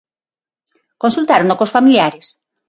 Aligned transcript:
¿Consultárono 1.03 1.57
cos 1.59 1.73
familiares? 1.75 2.25